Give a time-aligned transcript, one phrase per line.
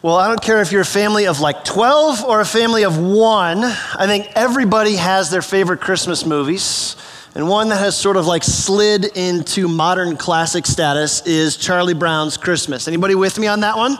[0.00, 2.98] Well, I don't care if you're a family of like 12 or a family of
[2.98, 3.64] one.
[3.64, 6.94] I think everybody has their favorite Christmas movies.
[7.34, 12.36] And one that has sort of like slid into modern classic status is Charlie Brown's
[12.36, 12.86] Christmas.
[12.86, 13.98] Anybody with me on that one?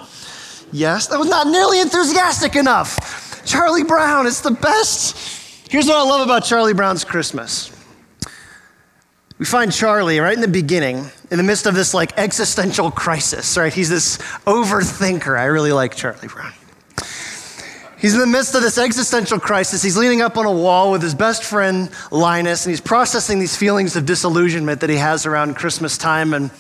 [0.70, 3.45] Yes, that was not nearly enthusiastic enough.
[3.45, 5.69] Charlie Brown, it's the best.
[5.69, 7.73] Here's what I love about Charlie Brown's Christmas.
[9.38, 13.56] We find Charlie right in the beginning, in the midst of this like existential crisis,
[13.56, 13.73] right?
[13.73, 15.38] He's this overthinker.
[15.38, 16.53] I really like Charlie Brown.
[18.00, 19.83] He's in the midst of this existential crisis.
[19.83, 23.56] He's leaning up on a wall with his best friend Linus, and he's processing these
[23.56, 26.33] feelings of disillusionment that he has around Christmas time.
[26.33, 26.50] And,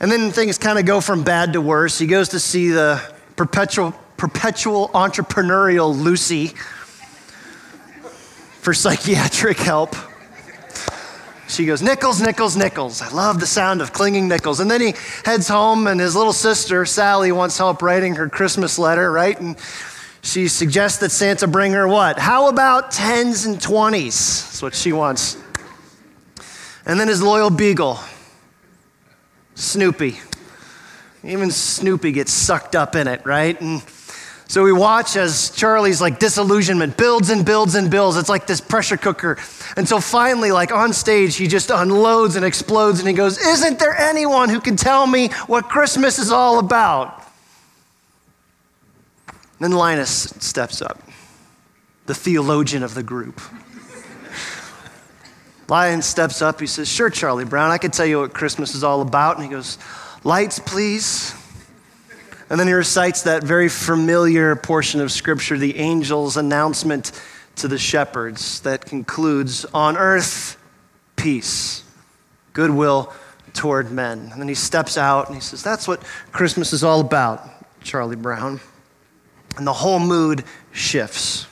[0.00, 1.98] and then things kind of go from bad to worse.
[1.98, 3.00] He goes to see the
[3.36, 6.48] perpetual, perpetual entrepreneurial Lucy
[8.60, 9.94] for psychiatric help.
[11.50, 13.02] She goes, Nickels, nickels, nickels.
[13.02, 14.60] I love the sound of clinging nickels.
[14.60, 18.78] And then he heads home, and his little sister, Sally, wants help writing her Christmas
[18.78, 19.38] letter, right?
[19.40, 19.56] And
[20.22, 22.18] she suggests that Santa bring her what?
[22.18, 24.44] How about tens and twenties?
[24.44, 25.36] That's what she wants.
[26.86, 27.98] And then his loyal beagle,
[29.54, 30.18] Snoopy.
[31.24, 33.60] Even Snoopy gets sucked up in it, right?
[33.60, 33.82] And
[34.46, 38.16] so we watch as Charlie's like disillusionment builds and builds and builds.
[38.16, 39.36] It's like this pressure cooker.
[39.76, 43.96] Until finally, like on stage, he just unloads and explodes and he goes, Isn't there
[43.96, 47.22] anyone who can tell me what Christmas is all about?
[49.60, 50.10] Then Linus
[50.40, 51.00] steps up,
[52.06, 53.40] the theologian of the group.
[55.68, 56.58] Lion steps up.
[56.58, 59.36] He says, Sure, Charlie Brown, I can tell you what Christmas is all about.
[59.36, 59.78] And he goes,
[60.24, 61.32] Lights, please.
[62.50, 67.12] And then he recites that very familiar portion of Scripture, the angel's announcement
[67.56, 70.56] to the shepherds, that concludes On earth,
[71.16, 71.84] peace,
[72.52, 73.12] goodwill
[73.52, 74.30] toward men.
[74.32, 76.02] And then he steps out and he says, That's what
[76.32, 77.48] Christmas is all about,
[77.82, 78.60] Charlie Brown.
[79.56, 81.46] And the whole mood shifts.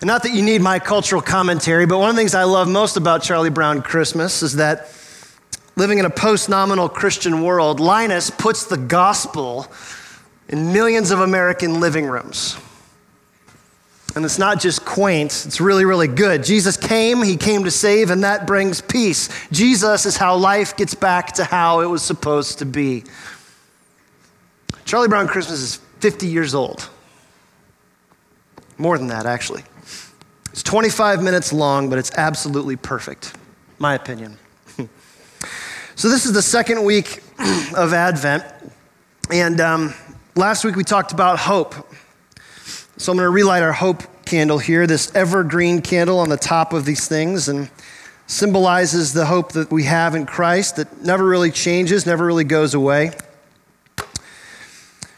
[0.00, 2.68] And not that you need my cultural commentary, but one of the things I love
[2.68, 4.92] most about Charlie Brown Christmas is that
[5.76, 9.66] living in a post nominal Christian world, Linus puts the gospel
[10.48, 12.56] in millions of American living rooms.
[14.14, 16.44] And it's not just quaint, it's really, really good.
[16.44, 19.28] Jesus came, he came to save, and that brings peace.
[19.50, 23.02] Jesus is how life gets back to how it was supposed to be.
[24.84, 26.88] Charlie Brown Christmas is 50 years old.
[28.78, 29.64] More than that, actually.
[30.52, 33.36] It's 25 minutes long, but it's absolutely perfect,
[33.80, 34.38] my opinion.
[35.96, 37.20] so, this is the second week
[37.76, 38.44] of Advent,
[39.32, 39.94] and um,
[40.36, 41.74] last week we talked about hope.
[42.96, 46.72] So, I'm going to relight our hope candle here, this evergreen candle on the top
[46.72, 47.70] of these things, and
[48.26, 52.74] symbolizes the hope that we have in Christ that never really changes, never really goes
[52.74, 53.10] away.
[53.98, 54.06] I'm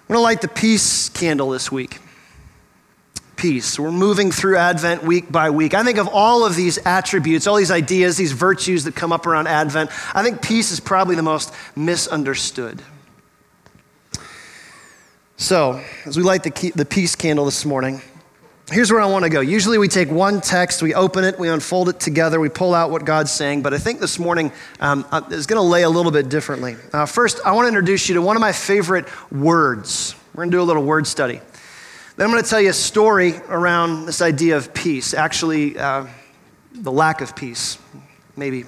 [0.09, 2.01] going to light the peace candle this week
[3.37, 3.79] peace.
[3.79, 5.75] We're moving through Advent week by week.
[5.75, 9.27] I think of all of these attributes, all these ideas, these virtues that come up
[9.27, 12.83] around Advent, I think peace is probably the most misunderstood.
[15.39, 18.01] So, as we light the, the peace candle this morning,
[18.71, 19.41] here's where I want to go.
[19.41, 22.91] Usually we take one text, we open it, we unfold it together, we pull out
[22.91, 25.91] what God's saying, but I think this morning um, uh, is going to lay a
[25.91, 26.77] little bit differently.
[26.91, 30.15] Uh, first, I want to introduce you to one of my favorite words.
[30.33, 31.39] We're going to do a little word study.
[32.17, 36.07] Then I'm going to tell you a story around this idea of peace, actually, uh,
[36.73, 37.77] the lack of peace,
[38.37, 38.65] maybe.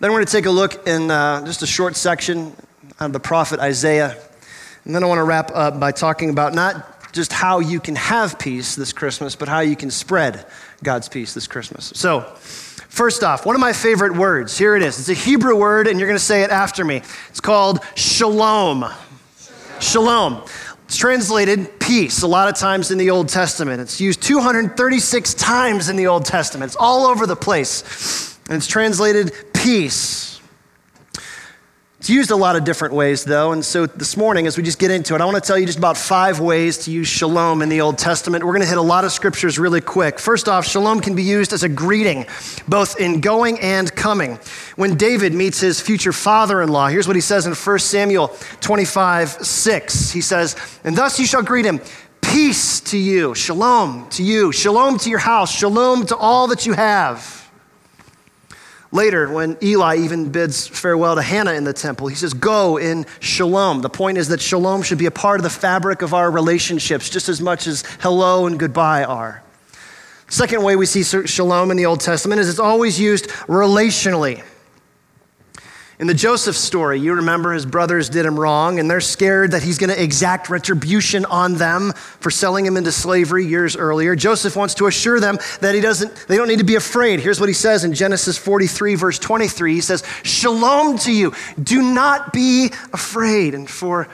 [0.00, 2.56] Then we're going to take a look in uh, just a short section
[2.98, 4.20] of the prophet Isaiah.
[4.86, 7.96] And then I want to wrap up by talking about not just how you can
[7.96, 10.46] have peace this Christmas, but how you can spread
[10.84, 11.92] God's peace this Christmas.
[11.96, 12.20] So,
[12.88, 15.00] first off, one of my favorite words, here it is.
[15.00, 17.02] It's a Hebrew word, and you're going to say it after me.
[17.28, 18.84] It's called shalom.
[19.80, 20.44] Shalom.
[20.84, 23.80] It's translated peace a lot of times in the Old Testament.
[23.80, 26.68] It's used 236 times in the Old Testament.
[26.68, 28.38] It's all over the place.
[28.48, 30.35] And it's translated peace.
[32.06, 33.50] It's used a lot of different ways, though.
[33.50, 35.66] And so this morning, as we just get into it, I want to tell you
[35.66, 38.44] just about five ways to use shalom in the Old Testament.
[38.44, 40.20] We're going to hit a lot of scriptures really quick.
[40.20, 42.26] First off, shalom can be used as a greeting,
[42.68, 44.38] both in going and coming.
[44.76, 48.28] When David meets his future father in law, here's what he says in 1 Samuel
[48.60, 50.10] 25 6.
[50.12, 50.54] He says,
[50.84, 51.80] And thus you shall greet him.
[52.20, 56.74] Peace to you, shalom to you, shalom to your house, shalom to all that you
[56.74, 57.45] have.
[58.96, 63.04] Later, when Eli even bids farewell to Hannah in the temple, he says, Go in
[63.20, 63.82] shalom.
[63.82, 67.10] The point is that shalom should be a part of the fabric of our relationships
[67.10, 69.42] just as much as hello and goodbye are.
[70.30, 74.42] Second way we see shalom in the Old Testament is it's always used relationally.
[75.98, 79.62] In the Joseph story, you remember his brothers did him wrong, and they're scared that
[79.62, 84.14] he's going to exact retribution on them for selling him into slavery years earlier.
[84.14, 87.20] Joseph wants to assure them that he doesn't, they don't need to be afraid.
[87.20, 89.72] Here's what he says in Genesis 43, verse 23.
[89.72, 91.32] He says, Shalom to you.
[91.62, 93.54] Do not be afraid.
[93.54, 94.06] And for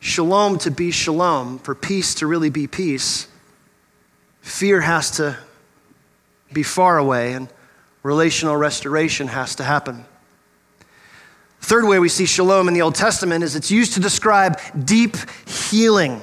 [0.00, 3.28] shalom to be shalom, for peace to really be peace,
[4.40, 5.36] fear has to
[6.54, 7.48] be far away, and
[8.02, 10.06] relational restoration has to happen.
[11.60, 15.16] Third way we see shalom in the Old Testament is it's used to describe deep
[15.46, 16.20] healing.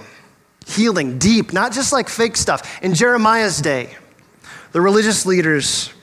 [0.65, 2.81] Healing, deep, not just like fake stuff.
[2.81, 3.95] In Jeremiah's day,
[4.71, 5.93] the religious leaders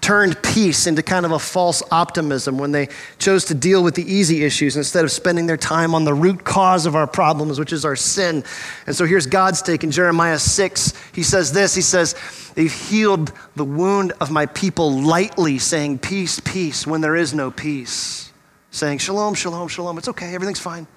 [0.00, 2.88] turned peace into kind of a false optimism when they
[3.18, 6.42] chose to deal with the easy issues instead of spending their time on the root
[6.42, 8.42] cause of our problems, which is our sin.
[8.88, 10.92] And so here's God's take in Jeremiah 6.
[11.12, 12.16] He says this He says,
[12.56, 17.52] They've healed the wound of my people lightly, saying, Peace, peace, when there is no
[17.52, 18.31] peace
[18.72, 19.98] saying, Shalom, shalom, shalom.
[19.98, 20.88] It's okay, everything's fine.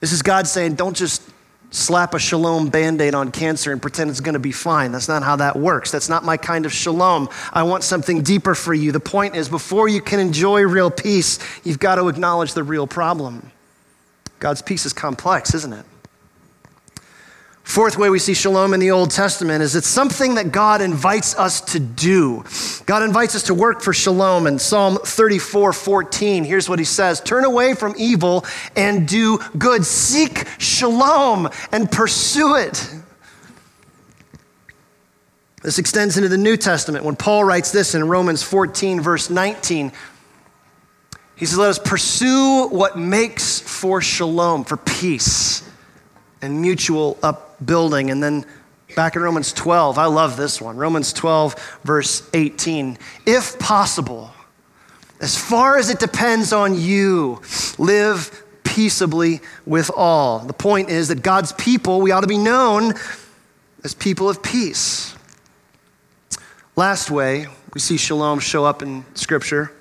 [0.00, 1.22] This is God saying, don't just
[1.70, 4.92] slap a shalom band aid on cancer and pretend it's going to be fine.
[4.92, 5.90] That's not how that works.
[5.90, 7.28] That's not my kind of shalom.
[7.52, 8.92] I want something deeper for you.
[8.92, 12.86] The point is, before you can enjoy real peace, you've got to acknowledge the real
[12.86, 13.50] problem.
[14.38, 15.86] God's peace is complex, isn't it?
[17.64, 21.38] Fourth way we see shalom in the Old Testament is it's something that God invites
[21.38, 22.44] us to do.
[22.86, 24.46] God invites us to work for shalom.
[24.46, 28.44] In Psalm 34 14, here's what he says Turn away from evil
[28.76, 29.86] and do good.
[29.86, 32.94] Seek shalom and pursue it.
[35.62, 39.92] This extends into the New Testament when Paul writes this in Romans 14, verse 19.
[41.36, 45.62] He says, Let us pursue what makes for shalom, for peace
[46.42, 48.10] and mutual upbuilding.
[48.10, 48.44] And then
[48.96, 50.76] back in Romans 12, I love this one.
[50.76, 52.98] Romans 12, verse 18.
[53.24, 54.32] If possible,
[55.20, 57.40] as far as it depends on you,
[57.78, 60.40] live peaceably with all.
[60.40, 62.94] The point is that God's people, we ought to be known
[63.84, 65.14] as people of peace.
[66.74, 69.72] Last way we see shalom show up in Scripture,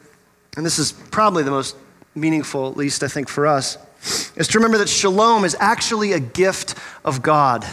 [0.57, 1.75] and this is probably the most
[2.15, 3.77] meaningful, at least I think for us
[4.35, 6.75] is to remember that shalom is actually a gift
[7.05, 7.65] of God.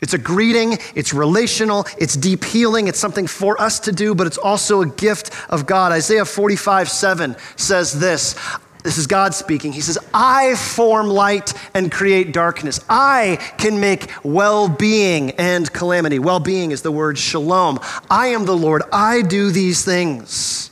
[0.00, 4.26] It's a greeting, it's relational, it's deep healing, it's something for us to do, but
[4.26, 5.92] it's also a gift of God.
[5.92, 8.34] Isaiah 45 7 says this.
[8.82, 9.72] This is God speaking.
[9.72, 12.80] He says, I form light and create darkness.
[12.86, 16.18] I can make well being and calamity.
[16.18, 17.80] Well being is the word shalom.
[18.10, 18.82] I am the Lord.
[18.92, 20.70] I do these things.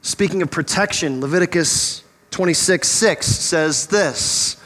[0.00, 2.04] Speaking of protection, Leviticus
[2.40, 4.56] 26 6 says this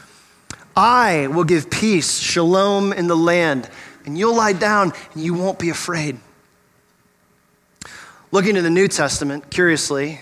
[0.77, 3.69] I will give peace, shalom in the land,
[4.05, 6.17] and you'll lie down and you won't be afraid.
[8.31, 10.21] Looking to the New Testament, curiously,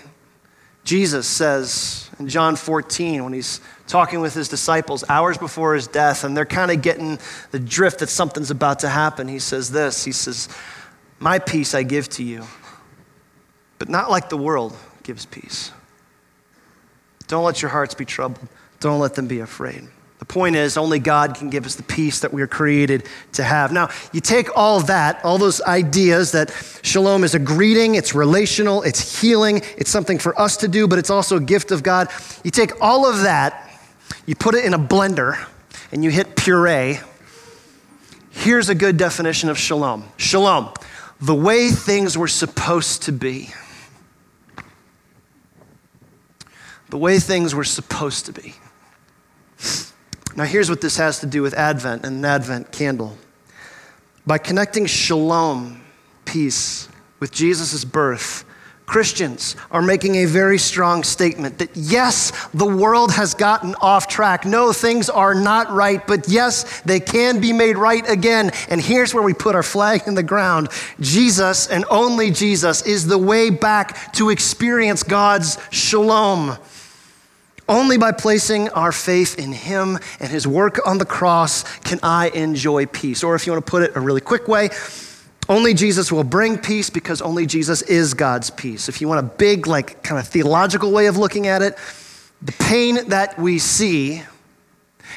[0.82, 6.24] Jesus says in John 14, when he's talking with his disciples hours before his death,
[6.24, 7.20] and they're kind of getting
[7.52, 10.48] the drift that something's about to happen, he says this He says,
[11.20, 12.42] My peace I give to you,
[13.78, 15.70] but not like the world gives peace.
[17.34, 18.46] Don't let your hearts be troubled.
[18.78, 19.88] Don't let them be afraid.
[20.20, 23.42] The point is, only God can give us the peace that we are created to
[23.42, 23.72] have.
[23.72, 28.84] Now, you take all that, all those ideas that shalom is a greeting, it's relational,
[28.84, 32.08] it's healing, it's something for us to do, but it's also a gift of God.
[32.44, 33.68] You take all of that,
[34.26, 35.44] you put it in a blender,
[35.90, 37.00] and you hit puree.
[38.30, 40.72] Here's a good definition of shalom shalom,
[41.20, 43.52] the way things were supposed to be.
[46.94, 48.54] The way things were supposed to be.
[50.36, 53.18] Now, here's what this has to do with Advent and an Advent candle.
[54.24, 55.82] By connecting shalom,
[56.24, 58.44] peace, with Jesus' birth,
[58.86, 64.44] Christians are making a very strong statement that yes, the world has gotten off track.
[64.44, 68.52] No, things are not right, but yes, they can be made right again.
[68.68, 70.68] And here's where we put our flag in the ground
[71.00, 76.56] Jesus and only Jesus is the way back to experience God's shalom.
[77.68, 82.28] Only by placing our faith in Him and His work on the cross can I
[82.28, 83.24] enjoy peace.
[83.24, 84.68] Or if you want to put it a really quick way,
[85.48, 88.88] only Jesus will bring peace because only Jesus is God's peace.
[88.88, 91.78] If you want a big, like, kind of theological way of looking at it,
[92.42, 94.22] the pain that we see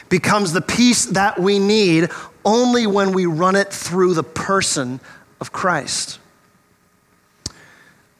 [0.09, 2.09] becomes the peace that we need
[2.45, 5.01] only when we run it through the person
[5.41, 6.19] of Christ.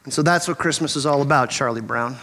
[0.04, 2.16] And so that's what Christmas is all about, Charlie Brown.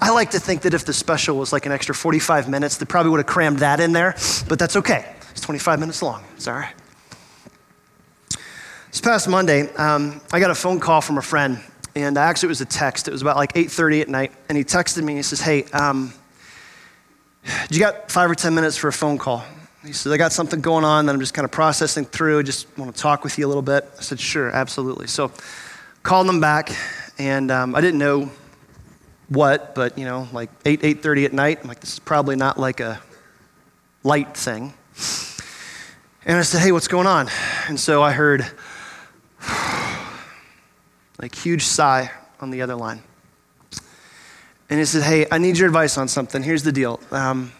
[0.00, 2.86] I like to think that if the special was like an extra 45 minutes, they
[2.86, 4.14] probably would have crammed that in there,
[4.48, 5.14] but that's okay.
[5.30, 6.22] It's 25 minutes long.
[6.36, 6.74] It's all right.
[8.90, 11.58] This past Monday, um, I got a phone call from a friend,
[11.96, 13.08] and actually it was a text.
[13.08, 15.14] It was about like 8:30 at night, and he texted me.
[15.14, 16.12] and He says, "Hey, um,
[17.70, 19.44] you got five or 10 minutes for a phone call?"
[19.82, 22.40] He says, "I got something going on that I'm just kind of processing through.
[22.40, 25.32] I just want to talk with you a little bit." I said, "Sure, absolutely." So,
[26.02, 26.70] called them back,
[27.18, 28.30] and um, I didn't know
[29.28, 31.60] what, but you know, like 8 8:30 at night.
[31.62, 33.00] I'm like, this is probably not like a
[34.02, 34.74] light thing.
[36.24, 37.28] And I said, "Hey, what's going on?"
[37.68, 38.46] And so I heard
[41.20, 42.10] like huge sigh
[42.40, 43.02] on the other line.
[44.72, 46.42] And he said, Hey, I need your advice on something.
[46.42, 46.98] Here's the deal.
[47.10, 47.52] Um,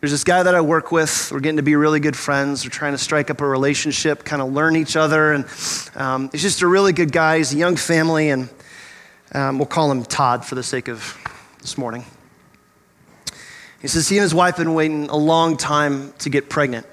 [0.00, 1.30] there's this guy that I work with.
[1.30, 2.64] We're getting to be really good friends.
[2.64, 5.32] We're trying to strike up a relationship, kind of learn each other.
[5.32, 5.44] And
[5.94, 7.38] um, he's just a really good guy.
[7.38, 8.48] He's a young family, and
[9.32, 11.16] um, we'll call him Todd for the sake of
[11.60, 12.04] this morning.
[13.80, 16.86] He says he and his wife have been waiting a long time to get pregnant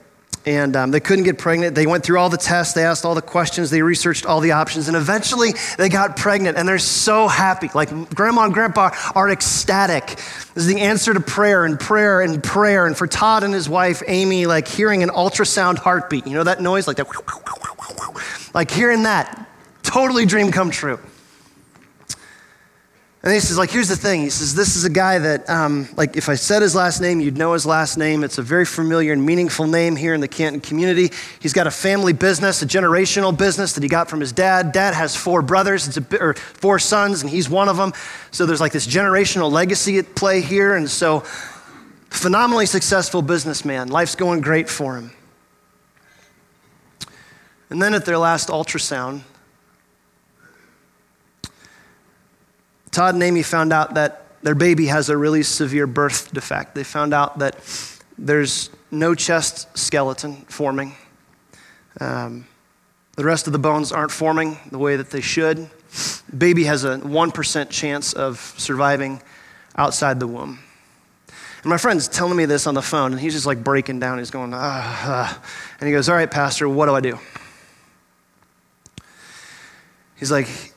[0.45, 1.75] and um, they couldn't get pregnant.
[1.75, 4.51] They went through all the tests, they asked all the questions, they researched all the
[4.51, 7.69] options, and eventually they got pregnant, and they're so happy.
[7.73, 10.07] Like grandma and grandpa are ecstatic.
[10.07, 12.85] This is the answer to prayer and prayer and prayer.
[12.85, 16.61] And for Todd and his wife, Amy, like hearing an ultrasound heartbeat, you know that
[16.61, 16.87] noise?
[16.87, 17.07] Like that,
[18.53, 19.49] like hearing that,
[19.81, 20.99] totally dream come true.
[23.23, 24.21] And he says, like, here's the thing.
[24.21, 27.21] He says, this is a guy that, um, like, if I said his last name,
[27.21, 28.21] you'd know his last name.
[28.21, 31.09] It's a very familiar and meaningful name here in the Canton community.
[31.39, 34.73] He's got a family business, a generational business that he got from his dad.
[34.73, 37.93] Dad has four brothers, it's a, or four sons, and he's one of them.
[38.31, 40.75] So there's like this generational legacy at play here.
[40.75, 41.21] And so,
[42.09, 43.87] phenomenally successful businessman.
[43.87, 45.11] Life's going great for him.
[47.69, 49.21] And then at their last ultrasound,
[52.93, 56.75] Todd and Amy found out that their baby has a really severe birth defect.
[56.75, 57.57] They found out that
[58.19, 60.93] there's no chest skeleton forming.
[61.99, 62.45] Um,
[63.15, 65.69] the rest of the bones aren't forming the way that they should.
[66.37, 69.23] Baby has a 1% chance of surviving
[69.75, 70.59] outside the womb.
[71.27, 74.19] And my friend's telling me this on the phone, and he's just like breaking down.
[74.19, 75.43] He's going, ah, ah.
[75.79, 77.17] And he goes, All right, Pastor, what do I do?
[80.15, 80.72] He's like,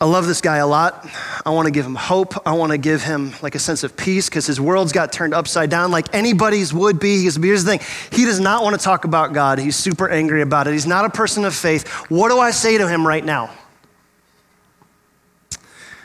[0.00, 1.08] I love this guy a lot.
[1.44, 2.46] I want to give him hope.
[2.46, 5.34] I want to give him like a sense of peace because his world's got turned
[5.34, 7.22] upside down like anybody's would be.
[7.22, 7.80] Here's the thing
[8.12, 9.58] he does not want to talk about God.
[9.58, 10.72] He's super angry about it.
[10.72, 11.88] He's not a person of faith.
[12.10, 13.50] What do I say to him right now?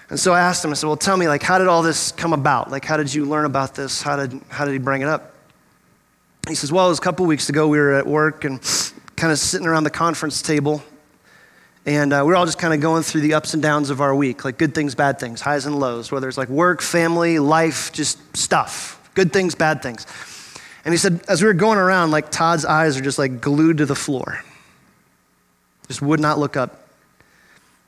[0.09, 2.12] And so I asked him, I said, Well, tell me, like, how did all this
[2.12, 2.71] come about?
[2.71, 4.01] Like, how did you learn about this?
[4.01, 5.35] How did, how did he bring it up?
[6.47, 7.67] He says, Well, it was a couple weeks ago.
[7.67, 8.59] We were at work and
[9.15, 10.83] kind of sitting around the conference table
[11.86, 14.16] and uh, we're all just kind of going through the ups and downs of our
[14.16, 17.92] week, like good things, bad things, highs and lows, whether it's like work, family, life,
[17.92, 20.06] just stuff, good things, bad things.
[20.86, 23.80] And he said, as we were going around, like Todd's eyes are just like glued
[23.80, 24.44] to the floor,
[25.88, 26.88] just would not look up.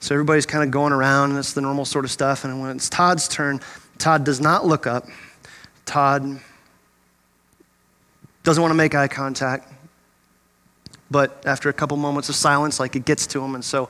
[0.01, 2.43] So everybody's kind of going around, and it's the normal sort of stuff.
[2.43, 3.61] And when it's Todd's turn,
[3.97, 5.07] Todd does not look up.
[5.85, 6.39] Todd
[8.43, 9.71] doesn't want to make eye contact.
[11.11, 13.55] But after a couple moments of silence, like it gets to him.
[13.55, 13.89] And so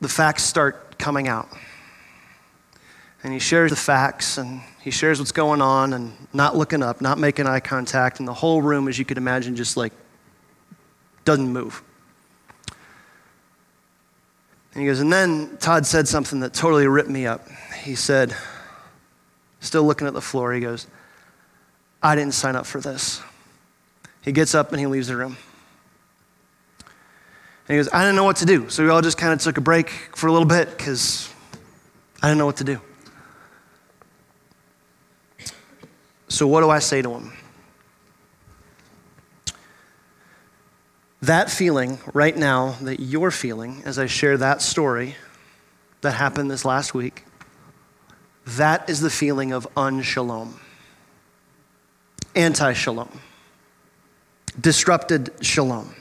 [0.00, 1.48] the facts start coming out.
[3.22, 7.00] And he shares the facts and he shares what's going on and not looking up,
[7.00, 8.20] not making eye contact.
[8.20, 9.92] And the whole room, as you could imagine, just like
[11.24, 11.82] doesn't move.
[14.72, 17.48] And he goes, and then Todd said something that totally ripped me up.
[17.82, 18.36] He said,
[19.60, 20.86] still looking at the floor, he goes,
[22.00, 23.20] I didn't sign up for this.
[24.22, 25.36] He gets up and he leaves the room.
[27.68, 28.70] And he goes, I didn't know what to do.
[28.70, 31.30] So we all just kind of took a break for a little bit because
[32.22, 32.80] I didn't know what to do.
[36.28, 37.32] So, what do I say to him?
[41.20, 45.16] That feeling right now that you're feeling as I share that story
[46.02, 47.24] that happened this last week,
[48.46, 50.60] that is the feeling of unshalom,
[52.34, 53.20] anti shalom,
[54.60, 55.94] disrupted shalom.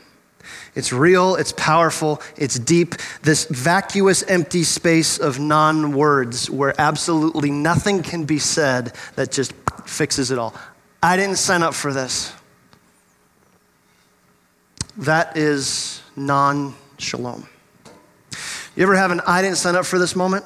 [0.78, 2.94] It's real, it's powerful, it's deep.
[3.24, 9.54] This vacuous, empty space of non words where absolutely nothing can be said that just
[9.88, 10.54] fixes it all.
[11.02, 12.32] I didn't sign up for this.
[14.98, 17.50] That is non shalom.
[18.76, 20.46] You ever have an I didn't sign up for this moment?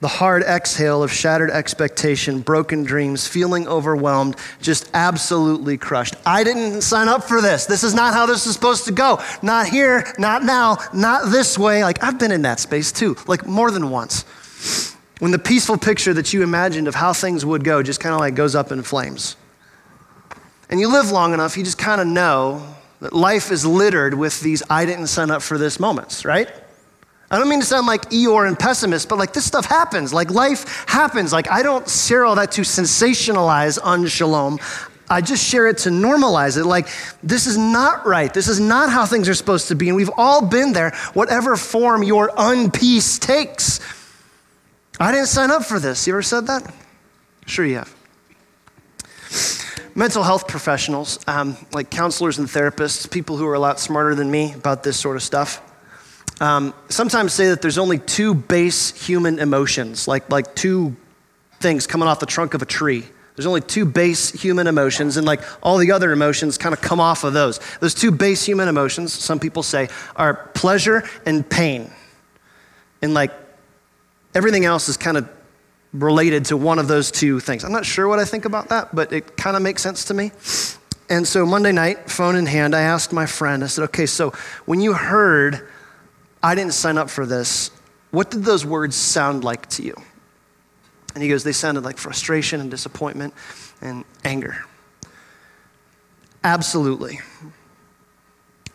[0.00, 6.14] The hard exhale of shattered expectation, broken dreams, feeling overwhelmed, just absolutely crushed.
[6.24, 7.66] I didn't sign up for this.
[7.66, 9.22] This is not how this is supposed to go.
[9.42, 11.84] Not here, not now, not this way.
[11.84, 14.24] Like, I've been in that space too, like more than once.
[15.18, 18.20] When the peaceful picture that you imagined of how things would go just kind of
[18.20, 19.36] like goes up in flames.
[20.70, 22.66] And you live long enough, you just kind of know
[23.00, 26.48] that life is littered with these I didn't sign up for this moments, right?
[27.30, 30.12] I don't mean to sound like Eeyore and pessimist, but like this stuff happens.
[30.12, 31.32] Like life happens.
[31.32, 34.58] Like I don't share all that to sensationalize unshalom.
[35.10, 36.64] I just share it to normalize it.
[36.64, 36.86] Like,
[37.20, 38.32] this is not right.
[38.32, 39.88] This is not how things are supposed to be.
[39.88, 43.80] And we've all been there, whatever form your unpeace takes.
[45.00, 46.06] I didn't sign up for this.
[46.06, 46.72] You ever said that?
[47.44, 47.92] Sure, you have.
[49.96, 54.30] Mental health professionals, um, like counselors and therapists, people who are a lot smarter than
[54.30, 55.60] me about this sort of stuff,
[56.40, 60.96] um, sometimes say that there's only two base human emotions, like, like two
[61.60, 63.04] things coming off the trunk of a tree.
[63.36, 67.00] There's only two base human emotions, and like all the other emotions kind of come
[67.00, 67.60] off of those.
[67.80, 71.90] Those two base human emotions, some people say, are pleasure and pain.
[73.02, 73.32] And like
[74.34, 75.28] everything else is kind of
[75.92, 77.64] related to one of those two things.
[77.64, 80.14] I'm not sure what I think about that, but it kind of makes sense to
[80.14, 80.32] me.
[81.08, 84.30] And so Monday night, phone in hand, I asked my friend, I said, okay, so
[84.66, 85.66] when you heard
[86.42, 87.70] I didn't sign up for this.
[88.10, 89.94] What did those words sound like to you?
[91.14, 93.34] And he goes, They sounded like frustration and disappointment
[93.80, 94.64] and anger.
[96.42, 97.20] Absolutely.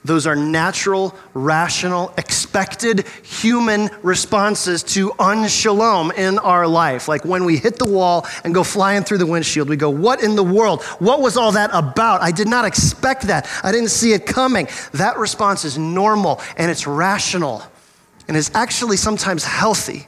[0.05, 7.07] Those are natural, rational, expected human responses to unshalom in our life.
[7.07, 10.21] Like when we hit the wall and go flying through the windshield, we go, What
[10.21, 10.83] in the world?
[10.99, 12.21] What was all that about?
[12.21, 13.49] I did not expect that.
[13.63, 14.67] I didn't see it coming.
[14.93, 17.63] That response is normal and it's rational
[18.27, 20.07] and is actually sometimes healthy.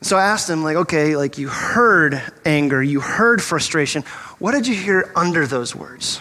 [0.00, 4.04] So I asked him, like, okay, like you heard anger, you heard frustration.
[4.38, 6.20] What did you hear under those words?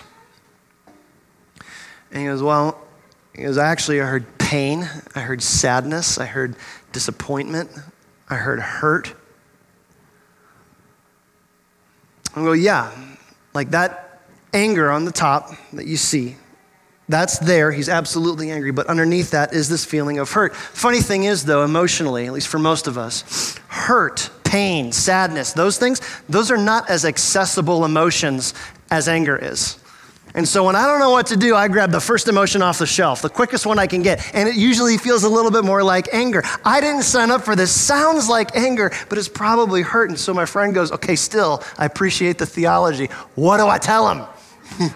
[2.15, 2.81] And he goes, Well,
[3.35, 6.55] he goes, Actually, I heard pain, I heard sadness, I heard
[6.93, 7.69] disappointment,
[8.29, 9.13] I heard hurt.
[12.33, 12.89] I go, Yeah,
[13.53, 14.21] like that
[14.53, 16.37] anger on the top that you see,
[17.09, 17.73] that's there.
[17.73, 18.71] He's absolutely angry.
[18.71, 20.55] But underneath that is this feeling of hurt.
[20.55, 25.77] Funny thing is, though, emotionally, at least for most of us, hurt, pain, sadness, those
[25.77, 25.99] things,
[26.29, 28.53] those are not as accessible emotions
[28.89, 29.79] as anger is.
[30.35, 32.77] And so when I don't know what to do, I grab the first emotion off
[32.79, 34.35] the shelf, the quickest one I can get.
[34.35, 36.43] And it usually feels a little bit more like anger.
[36.65, 37.71] I didn't sign up for this.
[37.71, 40.09] Sounds like anger, but it's probably hurt.
[40.09, 43.05] And so my friend goes, okay, still, I appreciate the theology.
[43.35, 44.25] What do I tell him?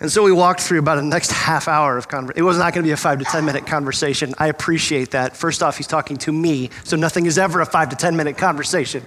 [0.00, 2.40] and so we walked through about the next half hour of conversation.
[2.40, 4.34] It was not going to be a five to 10 minute conversation.
[4.36, 5.36] I appreciate that.
[5.36, 8.36] First off, he's talking to me, so nothing is ever a five to 10 minute
[8.36, 9.04] conversation.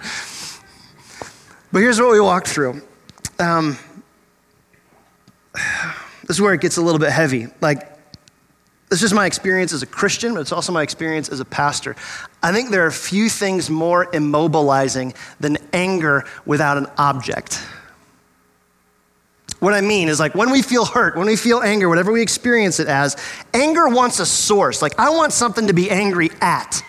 [1.74, 2.82] But here's what we walked through
[3.42, 3.78] um,
[5.54, 7.48] this is where it gets a little bit heavy.
[7.60, 7.88] Like,
[8.90, 11.96] this is my experience as a Christian, but it's also my experience as a pastor.
[12.44, 17.64] I think there are few things more immobilizing than anger without an object.
[19.60, 22.22] What I mean is like when we feel hurt, when we feel anger, whatever we
[22.22, 23.16] experience it as,
[23.54, 24.82] anger wants a source.
[24.82, 26.84] Like I want something to be angry at.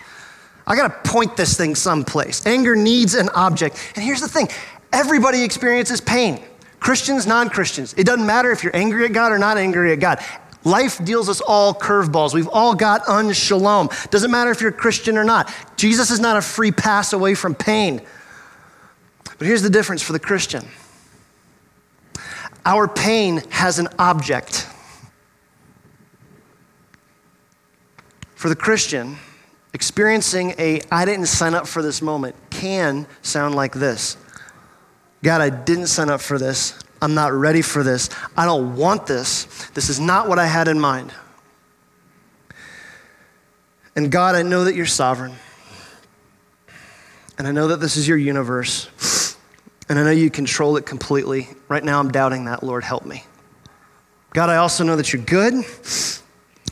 [0.65, 2.45] I gotta point this thing someplace.
[2.45, 3.77] Anger needs an object.
[3.95, 4.47] And here's the thing
[4.93, 6.41] Everybody experiences pain
[6.79, 7.93] Christians, non Christians.
[7.97, 10.19] It doesn't matter if you're angry at God or not angry at God.
[10.65, 12.33] Life deals us all curveballs.
[12.33, 13.89] We've all got unshalom.
[14.11, 15.53] Doesn't matter if you're a Christian or not.
[15.75, 18.01] Jesus is not a free pass away from pain.
[19.37, 20.65] But here's the difference for the Christian
[22.65, 24.67] our pain has an object.
[28.35, 29.17] For the Christian,
[29.73, 34.17] experiencing a I didn't sign up for this moment can sound like this
[35.23, 36.77] God, I didn't sign up for this.
[37.01, 38.09] I'm not ready for this.
[38.37, 39.45] I don't want this.
[39.73, 41.13] This is not what I had in mind.
[43.95, 45.33] And God, I know that you're sovereign.
[47.37, 49.37] And I know that this is your universe.
[49.89, 51.49] And I know you control it completely.
[51.67, 52.63] Right now, I'm doubting that.
[52.63, 53.23] Lord, help me.
[54.33, 55.65] God, I also know that you're good.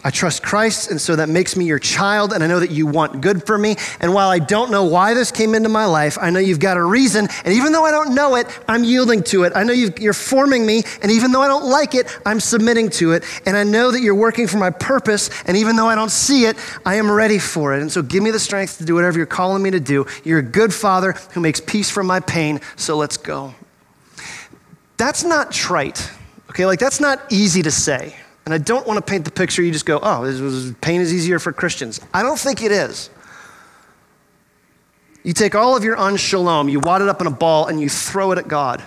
[0.04, 2.88] I trust Christ, and so that makes me your child, and I know that you
[2.88, 3.76] want good for me.
[4.00, 6.78] And while I don't know why this came into my life, I know you've got
[6.78, 7.28] a reason.
[7.46, 9.54] And even though I don't know it, I'm yielding to it.
[9.56, 12.90] I know you are forming me, and even though I don't like it, I'm submitting
[12.92, 13.24] to it.
[13.46, 16.46] And I know that you're working for my purpose, and even though I don't see
[16.46, 17.82] it, I am ready for it.
[17.82, 20.08] And so give me the strength to do whatever you're calling me to do.
[20.24, 23.54] You're a good father who makes peace from my pain, so let's go.
[24.98, 26.10] That's not trite,
[26.50, 26.66] okay?
[26.66, 28.16] Like, that's not easy to say.
[28.46, 31.14] And I don't want to paint the picture you just go, oh, was, pain is
[31.14, 32.00] easier for Christians.
[32.14, 33.10] I don't think it is.
[35.24, 37.90] You take all of your unshalom, you wad it up in a ball, and you
[37.90, 38.82] throw it at God.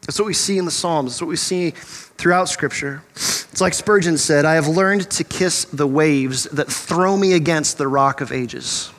[0.00, 1.12] That's what we see in the Psalms.
[1.12, 3.02] That's what we see throughout Scripture.
[3.14, 7.78] It's like Spurgeon said I have learned to kiss the waves that throw me against
[7.78, 8.90] the rock of ages.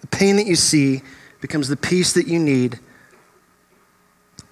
[0.00, 1.02] The pain that you see
[1.40, 2.80] becomes the peace that you need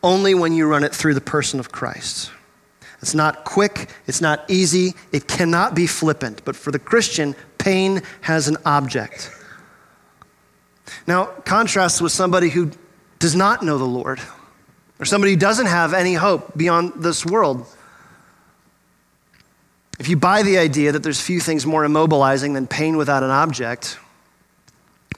[0.02, 2.30] only when you run it through the person of Christ.
[3.00, 6.44] It's not quick, it's not easy, it cannot be flippant.
[6.44, 9.30] But for the Christian, pain has an object.
[11.06, 12.72] Now, contrast with somebody who
[13.18, 14.20] does not know the Lord,
[14.98, 17.66] or somebody who doesn't have any hope beyond this world.
[19.98, 23.30] If you buy the idea that there's few things more immobilizing than pain without an
[23.30, 23.98] object,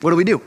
[0.00, 0.42] what do we do?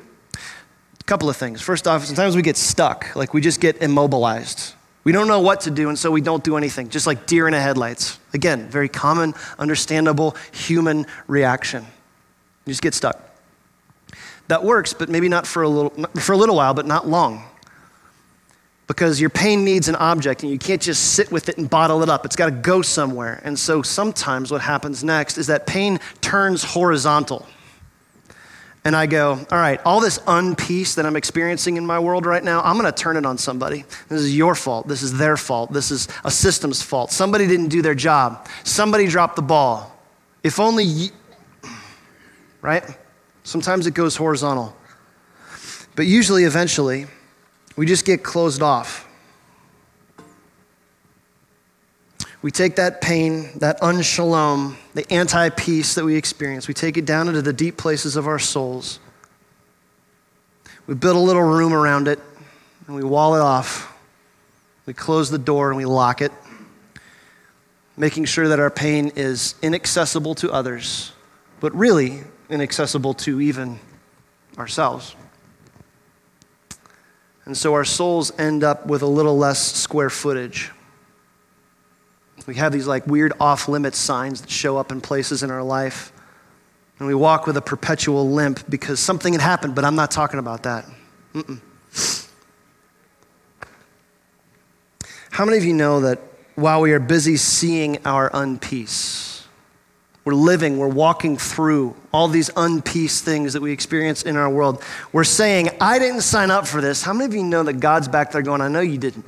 [1.04, 1.62] A couple of things.
[1.62, 4.74] First off, sometimes we get stuck, like we just get immobilized.
[5.04, 7.46] We don't know what to do, and so we don't do anything, just like deer
[7.46, 8.20] in the headlights.
[8.34, 11.86] Again, very common, understandable human reaction.
[12.66, 13.20] You just get stuck.
[14.48, 17.44] That works, but maybe not for a little, for a little while, but not long.
[18.88, 22.02] Because your pain needs an object, and you can't just sit with it and bottle
[22.02, 22.26] it up.
[22.26, 23.42] It's got to go somewhere.
[23.44, 27.46] And so sometimes what happens next is that pain turns horizontal
[28.86, 32.44] and I go, all right, all this unpeace that I'm experiencing in my world right
[32.44, 33.86] now, I'm going to turn it on somebody.
[34.10, 34.88] This is your fault.
[34.88, 35.72] This is their fault.
[35.72, 37.12] This is a system's fault.
[37.12, 38.48] Somebody didn't do their job.
[38.66, 39.98] Somebody dropped the ball.
[40.44, 41.10] If only, you,
[42.62, 42.84] right?
[43.44, 44.76] Sometimes it goes horizontal.
[45.96, 47.08] But usually, eventually,
[47.78, 49.08] we just get closed off.
[52.44, 57.06] We take that pain, that unshalom, the anti peace that we experience, we take it
[57.06, 59.00] down into the deep places of our souls.
[60.86, 62.20] We build a little room around it
[62.86, 63.90] and we wall it off.
[64.86, 66.34] We close the door and we lock it,
[67.96, 71.14] making sure that our pain is inaccessible to others,
[71.62, 73.80] but really inaccessible to even
[74.58, 75.16] ourselves.
[77.46, 80.73] And so our souls end up with a little less square footage.
[82.46, 85.64] We have these like weird off limits signs that show up in places in our
[85.64, 86.12] life.
[87.00, 90.40] And we walk with a perpetual limp because something had happened, but I'm not talking
[90.40, 90.86] about that.
[91.34, 91.60] Mm-mm.
[95.32, 96.22] How many of you know that
[96.56, 99.44] while we are busy seeing our unpeace,
[100.26, 104.82] we're living, we're walking through all these unpeace things that we experience in our world.
[105.12, 107.02] We're saying, I didn't sign up for this.
[107.02, 109.26] How many of you know that God's back there going, I know you didn't.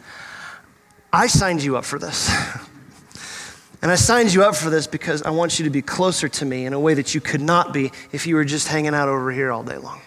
[1.11, 2.31] I signed you up for this.
[3.85, 6.43] And I signed you up for this because I want you to be closer to
[6.43, 9.07] me in a way that you could not be if you were just hanging out
[9.09, 10.01] over here all day long.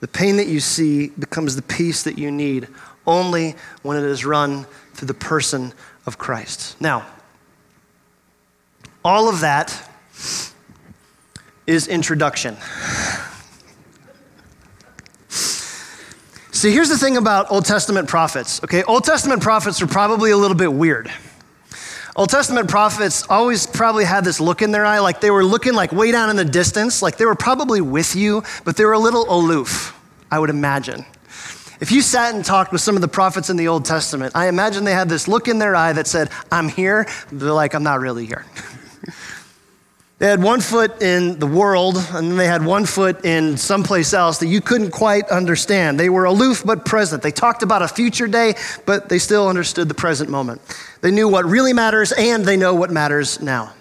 [0.00, 2.66] The pain that you see becomes the peace that you need
[3.06, 5.72] only when it is run through the person
[6.06, 6.74] of Christ.
[6.80, 7.06] Now,
[9.04, 9.80] all of that
[11.68, 12.56] is introduction.
[16.64, 18.82] See, here's the thing about Old Testament prophets, okay?
[18.84, 21.12] Old Testament prophets were probably a little bit weird.
[22.16, 25.74] Old Testament prophets always probably had this look in their eye, like they were looking
[25.74, 28.94] like way down in the distance, like they were probably with you, but they were
[28.94, 29.94] a little aloof,
[30.30, 31.04] I would imagine.
[31.82, 34.48] If you sat and talked with some of the prophets in the Old Testament, I
[34.48, 37.06] imagine they had this look in their eye that said, I'm here.
[37.30, 38.46] They're like, I'm not really here.
[40.18, 44.14] They had one foot in the world, and then they had one foot in someplace
[44.14, 45.98] else that you couldn't quite understand.
[45.98, 47.22] They were aloof but present.
[47.22, 48.54] They talked about a future day,
[48.86, 50.60] but they still understood the present moment.
[51.00, 53.72] They knew what really matters, and they know what matters now.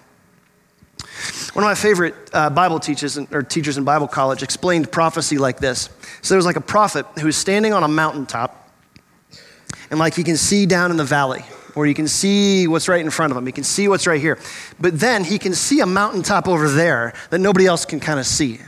[1.53, 5.59] One of my favorite uh, Bible teachers or teachers in Bible college explained prophecy like
[5.59, 5.87] this.
[6.23, 8.71] So there was like a prophet who was standing on a mountaintop,
[9.91, 11.43] and like he can see down in the valley
[11.75, 13.45] or you can see what's right in front of him.
[13.45, 14.39] He can see what's right here.
[14.79, 18.25] But then he can see a mountaintop over there that nobody else can kind of
[18.25, 18.59] see.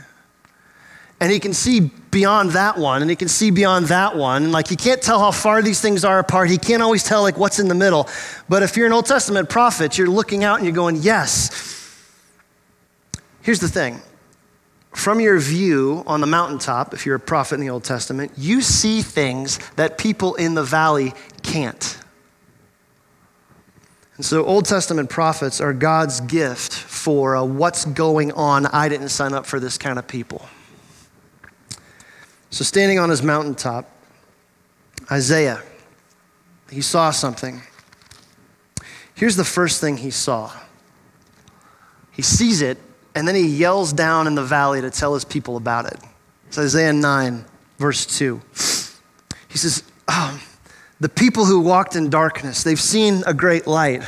[1.18, 4.44] And he can see beyond that one, and he can see beyond that one.
[4.44, 6.50] And like he can't tell how far these things are apart.
[6.50, 8.08] He can't always tell like what's in the middle.
[8.48, 11.72] But if you're an Old Testament prophet, you're looking out and you're going, yes.
[13.40, 14.00] Here's the thing.
[14.92, 18.60] From your view on the mountaintop, if you're a prophet in the Old Testament, you
[18.60, 21.98] see things that people in the valley can't.
[24.16, 28.66] And so, Old Testament prophets are God's gift for uh, what's going on.
[28.66, 30.46] I didn't sign up for this kind of people.
[32.48, 33.90] So, standing on his mountaintop,
[35.10, 35.62] Isaiah,
[36.70, 37.62] he saw something.
[39.14, 40.52] Here's the first thing he saw
[42.16, 42.78] he sees it,
[43.14, 45.98] and then he yells down in the valley to tell his people about it.
[46.48, 47.44] It's Isaiah 9,
[47.76, 48.40] verse 2.
[49.48, 50.40] He says, oh,
[51.00, 54.02] The people who walked in darkness, they've seen a great light.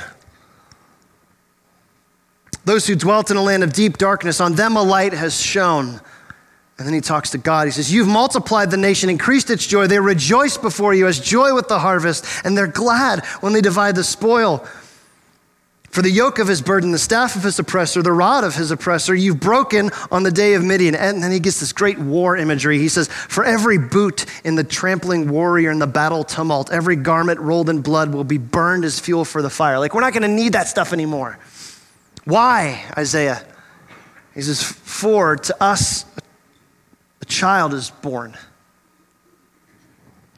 [2.65, 6.01] Those who dwelt in a land of deep darkness, on them a light has shone.
[6.79, 7.67] And then he talks to God.
[7.67, 9.87] He says, You've multiplied the nation, increased its joy.
[9.87, 13.97] They rejoice before you as joy with the harvest, and they're glad when they divide
[13.97, 14.67] the spoil.
[15.99, 18.71] For the yoke of his burden, the staff of his oppressor, the rod of his
[18.71, 20.95] oppressor, you've broken on the day of Midian.
[20.95, 22.79] And then he gets this great war imagery.
[22.79, 27.41] He says, For every boot in the trampling warrior in the battle tumult, every garment
[27.41, 29.81] rolled in blood will be burned as fuel for the fire.
[29.81, 31.37] Like, we're not going to need that stuff anymore.
[32.23, 33.45] Why, Isaiah?
[34.37, 36.05] He says, For to us
[37.21, 38.39] a child is born.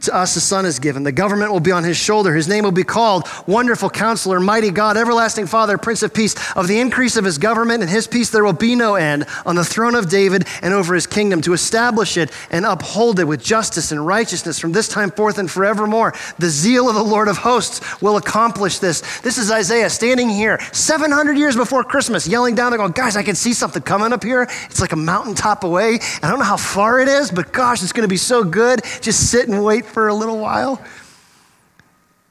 [0.02, 1.02] To us a son is given.
[1.02, 2.34] The government will be on his shoulder.
[2.34, 6.34] His name will be called Wonderful Counselor, Mighty God, Everlasting Father, Prince of Peace.
[6.56, 9.56] Of the increase of his government and his peace there will be no end on
[9.56, 13.44] the throne of David and over his kingdom to establish it and uphold it with
[13.44, 16.14] justice and righteousness from this time forth and forevermore.
[16.38, 19.20] The zeal of the Lord of hosts will accomplish this.
[19.20, 23.22] This is Isaiah standing here 700 years before Christmas, yelling down there, going, Guys, I
[23.22, 24.44] can see something coming up here.
[24.64, 25.98] It's like a mountaintop away.
[26.22, 28.80] I don't know how far it is, but gosh, it's going to be so good.
[29.02, 30.83] Just sit and wait for a little while.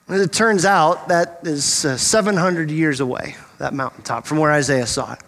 [0.08, 4.88] And it turns out that is uh, 700 years away, that mountaintop, from where Isaiah
[4.88, 5.20] saw it.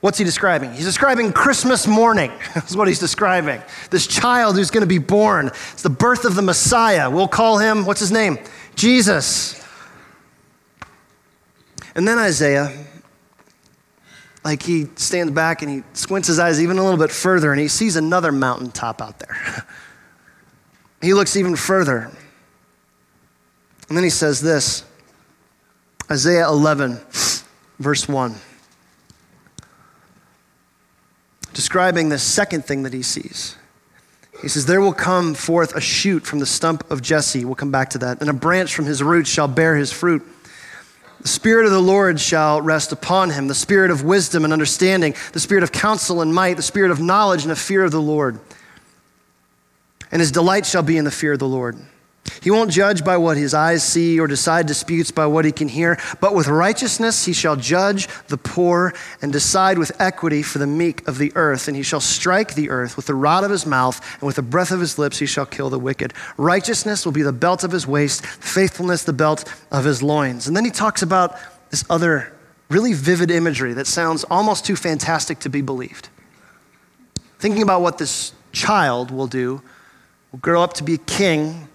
[0.00, 0.72] What's he describing?
[0.72, 2.30] He's describing Christmas morning.
[2.54, 3.60] That's what he's describing.
[3.90, 5.48] This child who's going to be born.
[5.48, 7.10] It's the birth of the Messiah.
[7.10, 8.38] We'll call him, what's his name?
[8.76, 9.60] Jesus.
[11.96, 12.72] And then Isaiah,
[14.44, 17.60] like he stands back and he squints his eyes even a little bit further and
[17.60, 19.66] he sees another mountaintop out there.
[21.00, 22.10] He looks even further.
[23.88, 24.84] And then he says this
[26.10, 27.00] Isaiah 11,
[27.78, 28.34] verse 1.
[31.52, 33.56] Describing the second thing that he sees.
[34.42, 37.44] He says, There will come forth a shoot from the stump of Jesse.
[37.44, 38.20] We'll come back to that.
[38.20, 40.22] And a branch from his roots shall bear his fruit.
[41.20, 45.14] The Spirit of the Lord shall rest upon him the Spirit of wisdom and understanding,
[45.32, 48.02] the Spirit of counsel and might, the Spirit of knowledge and of fear of the
[48.02, 48.38] Lord
[50.10, 51.76] and his delight shall be in the fear of the Lord.
[52.42, 55.68] He won't judge by what his eyes see or decide disputes by what he can
[55.68, 60.66] hear, but with righteousness he shall judge the poor and decide with equity for the
[60.66, 61.68] meek of the earth.
[61.68, 64.42] And he shall strike the earth with the rod of his mouth, and with the
[64.42, 66.12] breath of his lips he shall kill the wicked.
[66.36, 70.46] Righteousness will be the belt of his waist, faithfulness the belt of his loins.
[70.46, 71.36] And then he talks about
[71.70, 72.32] this other
[72.68, 76.08] really vivid imagery that sounds almost too fantastic to be believed.
[77.38, 79.62] Thinking about what this child will do
[80.36, 81.66] will grow up to be a king.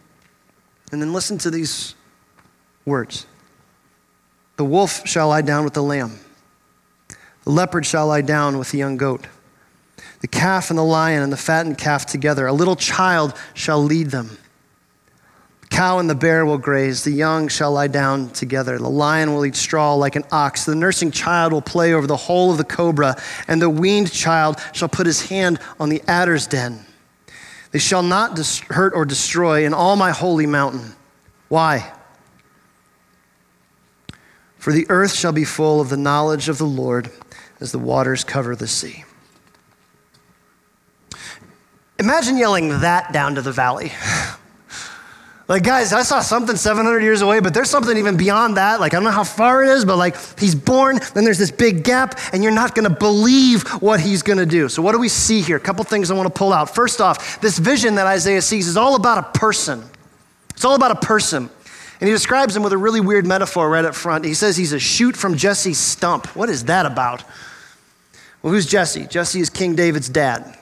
[0.92, 1.96] And then listen to these
[2.86, 3.26] words
[4.58, 6.20] The wolf shall lie down with the lamb,
[7.44, 9.26] the leopard shall lie down with the young goat,
[10.20, 12.46] the calf and the lion and the fattened calf together.
[12.46, 14.38] A little child shall lead them.
[15.62, 18.78] The cow and the bear will graze, the young shall lie down together.
[18.78, 20.66] The lion will eat straw like an ox.
[20.66, 23.16] The nursing child will play over the hole of the cobra,
[23.48, 26.86] and the weaned child shall put his hand on the adder's den.
[27.72, 30.94] They shall not dis- hurt or destroy in all my holy mountain.
[31.48, 31.92] Why?
[34.58, 37.10] For the earth shall be full of the knowledge of the Lord
[37.60, 39.06] as the waters cover the sea.
[41.98, 43.92] Imagine yelling that down to the valley.
[45.48, 48.80] Like, guys, I saw something 700 years away, but there's something even beyond that.
[48.80, 51.52] Like, I don't know how far it is, but like, he's born, then there's this
[51.52, 54.70] big gap, and you're not gonna believe what he's gonna do.
[54.70, 55.58] So, what do we see here?
[55.58, 56.74] A couple things I wanna pull out.
[56.74, 59.84] First off, this vision that Isaiah sees is all about a person.
[60.52, 61.50] It's all about a person.
[62.00, 64.26] And he describes him with a really weird metaphor right up front.
[64.26, 66.36] He says he's a shoot from Jesse's stump.
[66.36, 67.24] What is that about?
[68.42, 69.06] Well, who's Jesse?
[69.06, 70.58] Jesse is King David's dad.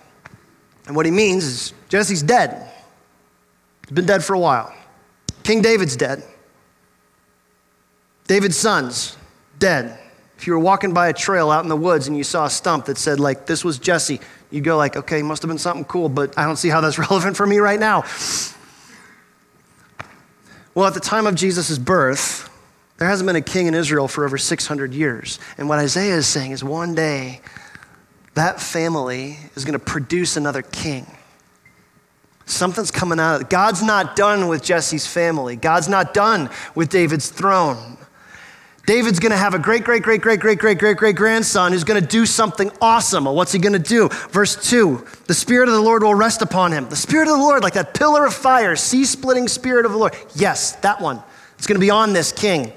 [0.86, 2.70] And what he means is Jesse's dead.
[3.90, 4.72] He's been dead for a while.
[5.42, 6.24] King David's dead.
[8.28, 9.18] David's sons,
[9.58, 9.98] dead.
[10.38, 12.50] If you were walking by a trail out in the woods and you saw a
[12.52, 14.20] stump that said, like, this was Jesse,
[14.52, 17.00] you'd go like, okay, must have been something cool, but I don't see how that's
[17.10, 18.04] relevant for me right now.
[20.76, 22.48] Well, at the time of Jesus' birth,
[22.98, 25.40] there hasn't been a king in Israel for over 600 years.
[25.58, 27.42] And what Isaiah is saying is one day,
[28.36, 31.08] that family is going to produce another king.
[32.50, 33.50] Something's coming out of it.
[33.50, 35.56] God's not done with Jesse's family.
[35.56, 37.98] God's not done with David's throne.
[38.88, 41.84] David's going to have a great, great, great, great, great, great, great, great grandson who's
[41.84, 43.26] going to do something awesome.
[43.26, 44.10] What's he going to do?
[44.32, 46.90] Verse 2 The Spirit of the Lord will rest upon him.
[46.90, 49.98] The Spirit of the Lord, like that pillar of fire, sea splitting Spirit of the
[50.00, 50.16] Lord.
[50.34, 51.22] Yes, that one.
[51.60, 52.74] It's going to be on this king.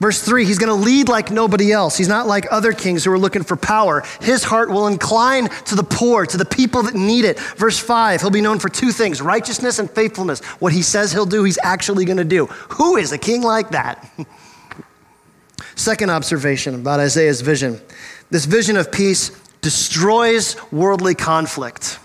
[0.00, 1.96] Verse 3, he's going to lead like nobody else.
[1.96, 4.02] He's not like other kings who are looking for power.
[4.20, 7.38] His heart will incline to the poor, to the people that need it.
[7.38, 10.40] Verse 5, he'll be known for two things righteousness and faithfulness.
[10.60, 12.46] What he says he'll do, he's actually going to do.
[12.46, 14.10] Who is a king like that?
[15.76, 17.80] Second observation about Isaiah's vision
[18.30, 19.30] this vision of peace
[19.60, 21.98] destroys worldly conflict.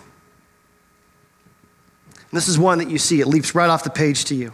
[2.30, 4.54] And this is one that you see, it leaps right off the page to you.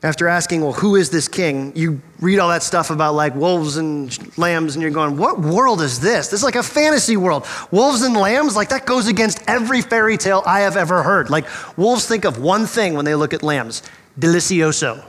[0.00, 1.72] After asking, well, who is this king?
[1.74, 5.80] You read all that stuff about like wolves and lambs, and you're going, what world
[5.80, 6.28] is this?
[6.28, 7.44] This is like a fantasy world.
[7.72, 11.30] Wolves and lambs, like that goes against every fairy tale I have ever heard.
[11.30, 13.82] Like wolves think of one thing when they look at lambs
[14.20, 15.04] delicioso.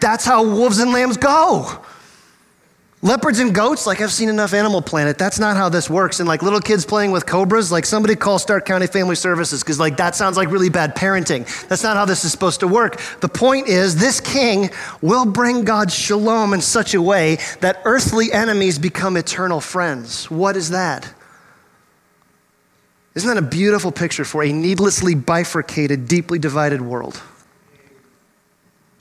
[0.00, 1.82] That's how wolves and lambs go.
[3.06, 6.18] Leopards and goats, like I've seen enough Animal Planet, that's not how this works.
[6.18, 9.78] And like little kids playing with cobras, like somebody call Stark County Family Services because
[9.78, 11.46] like that sounds like really bad parenting.
[11.68, 13.00] That's not how this is supposed to work.
[13.20, 14.70] The point is, this king
[15.02, 20.28] will bring God's shalom in such a way that earthly enemies become eternal friends.
[20.28, 21.08] What is that?
[23.14, 27.22] Isn't that a beautiful picture for a needlessly bifurcated, deeply divided world?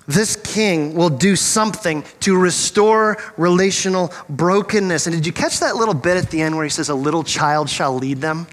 [0.08, 5.08] This king will do something to restore relational brokenness.
[5.08, 7.24] And did you catch that little bit at the end where he says, A little
[7.24, 8.48] child shall lead them?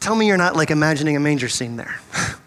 [0.00, 2.00] Tell me you're not like imagining a manger scene there.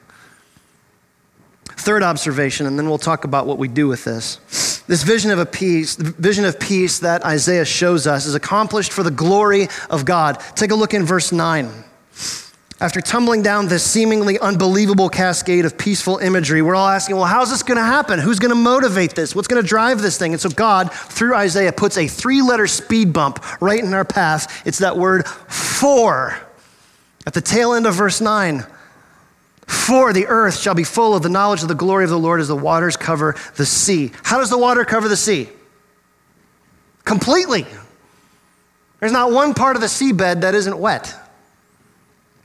[1.65, 4.83] Third observation, and then we'll talk about what we do with this.
[4.87, 8.91] This vision of a peace, the vision of peace that Isaiah shows us is accomplished
[8.91, 10.39] for the glory of God.
[10.55, 11.69] Take a look in verse 9.
[12.81, 17.51] After tumbling down this seemingly unbelievable cascade of peaceful imagery, we're all asking, well, how's
[17.51, 18.17] this going to happen?
[18.17, 19.35] Who's going to motivate this?
[19.35, 20.33] What's going to drive this thing?
[20.33, 24.65] And so God, through Isaiah, puts a three letter speed bump right in our path.
[24.65, 26.35] It's that word for.
[27.27, 28.65] At the tail end of verse 9,
[29.67, 32.41] for the earth shall be full of the knowledge of the glory of the Lord
[32.41, 34.11] as the waters cover the sea.
[34.23, 35.49] How does the water cover the sea?
[37.05, 37.67] Completely.
[38.99, 41.15] There's not one part of the seabed that isn't wet.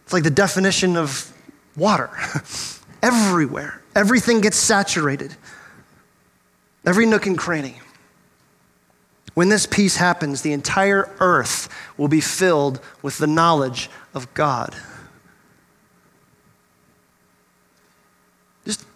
[0.07, 1.33] It's like the definition of
[1.77, 2.11] water.
[3.03, 3.83] Everywhere.
[3.97, 5.35] Everything gets saturated.
[6.87, 7.81] Every nook and cranny.
[9.35, 14.77] When this peace happens, the entire earth will be filled with the knowledge of God.
[18.65, 18.87] Just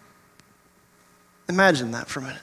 [1.49, 2.41] imagine that for a minute.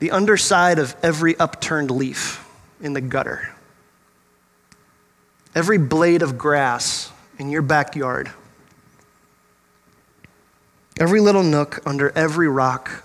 [0.00, 2.46] The underside of every upturned leaf
[2.82, 3.54] in the gutter
[5.54, 8.30] every blade of grass in your backyard,
[10.98, 13.04] every little nook under every rock,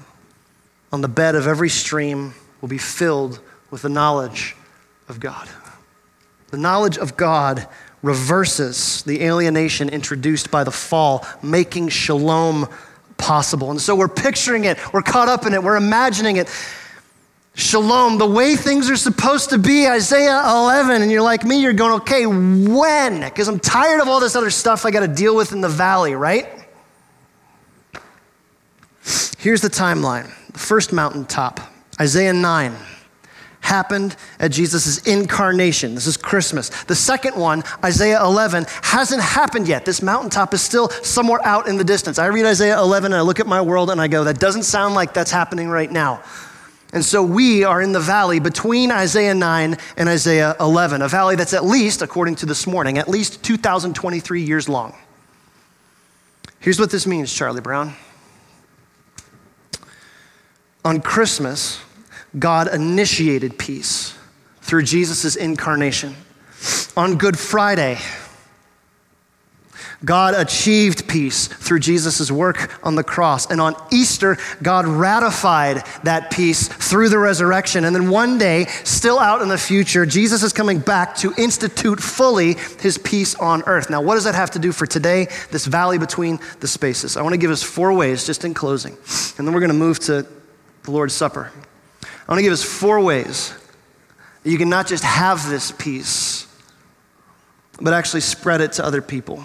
[0.92, 4.56] on the bed of every stream will be filled with the knowledge
[5.08, 5.48] of God.
[6.50, 7.68] The knowledge of God
[8.02, 12.68] reverses the alienation introduced by the fall, making shalom
[13.18, 13.70] possible.
[13.70, 16.48] And so we're picturing it, we're caught up in it, we're imagining it
[17.54, 21.02] shalom, the way things are supposed to be, Isaiah 11.
[21.02, 23.22] And you're like me, you're going, okay, when?
[23.22, 25.70] Because I'm tired of all this other stuff I got to deal with in the
[25.70, 26.48] valley, right?
[29.38, 31.60] Here's the timeline the first mountaintop,
[32.00, 32.76] Isaiah 9
[33.62, 35.94] happened at Jesus' incarnation.
[35.94, 36.70] This is Christmas.
[36.86, 39.86] The second one, Isaiah 11, hasn't happened yet.
[39.86, 42.18] This mountaintop is still somewhere out in the distance.
[42.20, 44.64] I read Isaiah 11 and I look at my world and I go, that doesn't
[44.64, 46.24] sound like that's happening right now.
[46.92, 51.36] And so we are in the valley between Isaiah 9 and Isaiah 11, a valley
[51.36, 54.96] that's at least, according to this morning, at least 2,023 years long.
[56.60, 57.94] Here's what this means, Charlie Brown.
[60.84, 61.80] On Christmas,
[62.38, 64.18] God initiated peace
[64.62, 66.16] through Jesus' incarnation.
[66.98, 68.00] On Good Friday,
[70.06, 73.52] God achieved peace through Jesus' work on the cross.
[73.52, 77.84] And on Easter, God ratified that peace through the resurrection.
[77.84, 82.02] And then one day, still out in the future, Jesus is coming back to institute
[82.02, 83.90] fully his peace on earth.
[83.90, 85.28] Now, what does that have to do for today?
[85.52, 87.18] This valley between the spaces.
[87.18, 88.94] I want to give us four ways just in closing.
[89.38, 90.26] And then we're going to move to
[90.84, 91.52] the Lord's Supper.
[92.04, 93.54] I want to give us four ways
[94.44, 96.48] that you can not just have this peace,
[97.82, 99.44] but actually spread it to other people.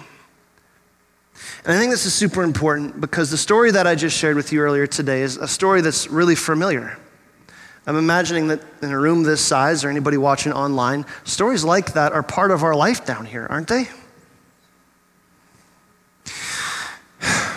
[1.65, 4.51] And I think this is super important because the story that I just shared with
[4.51, 6.95] you earlier today is a story that's really familiar.
[7.87, 12.13] I'm imagining that in a room this size or anybody watching online, stories like that
[12.13, 13.87] are part of our life down here, aren't they?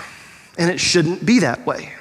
[0.57, 1.93] And it shouldn't be that way.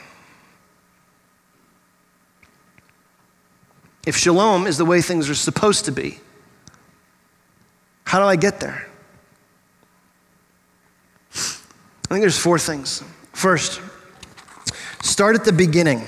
[4.08, 6.20] If shalom is the way things are supposed to be,
[8.06, 8.87] how do I get there?
[12.10, 13.04] I think there's four things.
[13.34, 13.82] First,
[15.02, 16.08] start at the beginning.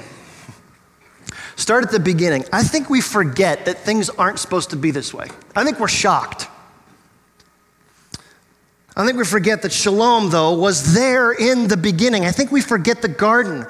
[1.58, 2.45] Start at the beginning.
[2.54, 5.28] I think we forget that things aren't supposed to be this way.
[5.56, 6.47] I think we're shocked.
[8.95, 12.26] I think we forget that shalom, though, was there in the beginning.
[12.26, 13.66] I think we forget the garden.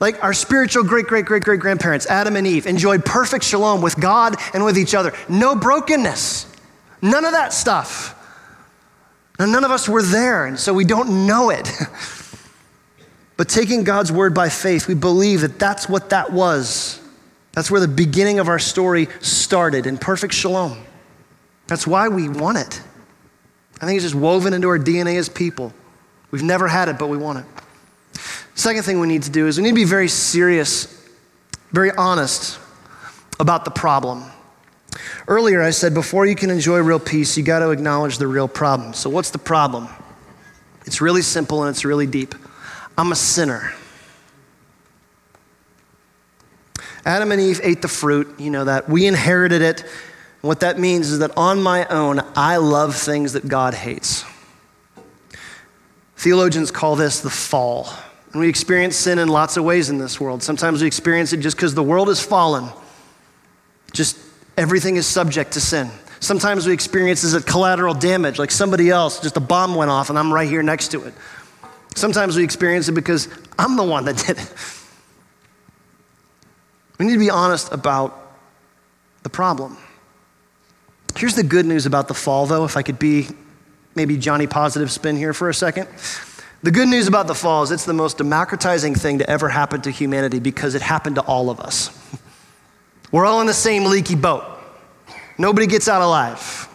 [0.00, 3.98] Like our spiritual great, great, great, great grandparents, Adam and Eve, enjoyed perfect shalom with
[4.00, 5.12] God and with each other.
[5.28, 6.46] No brokenness,
[7.02, 8.14] none of that stuff.
[9.38, 11.70] And none of us were there, and so we don't know it.
[13.36, 17.00] but taking God's word by faith, we believe that that's what that was.
[17.52, 20.78] That's where the beginning of our story started in perfect shalom.
[21.68, 22.80] That's why we want it.
[23.80, 25.72] I think it's just woven into our DNA as people.
[26.30, 28.20] We've never had it, but we want it.
[28.54, 31.08] Second thing we need to do is we need to be very serious,
[31.70, 32.58] very honest
[33.38, 34.24] about the problem.
[35.26, 38.48] Earlier, I said before you can enjoy real peace, you got to acknowledge the real
[38.48, 38.94] problem.
[38.94, 39.88] So, what's the problem?
[40.86, 42.34] It's really simple and it's really deep.
[42.96, 43.72] I'm a sinner.
[47.04, 48.88] Adam and Eve ate the fruit, you know that.
[48.88, 49.84] We inherited it.
[50.40, 54.24] What that means is that on my own, I love things that God hates.
[56.16, 57.88] Theologians call this the fall.
[58.32, 60.42] And we experience sin in lots of ways in this world.
[60.42, 62.68] Sometimes we experience it just because the world has fallen.
[63.92, 64.18] Just
[64.58, 65.88] everything is subject to sin.
[66.20, 70.10] Sometimes we experience this as collateral damage, like somebody else, just a bomb went off
[70.10, 71.14] and I'm right here next to it.
[71.94, 74.52] Sometimes we experience it because I'm the one that did it.
[76.98, 78.36] We need to be honest about
[79.22, 79.78] the problem.
[81.16, 83.28] Here's the good news about the fall, though, if I could be
[83.94, 85.88] maybe Johnny Positive spin here for a second.
[86.64, 89.80] The good news about the fall is it's the most democratizing thing to ever happen
[89.82, 91.90] to humanity because it happened to all of us.
[93.10, 94.44] We're all in the same leaky boat.
[95.38, 96.68] Nobody gets out alive.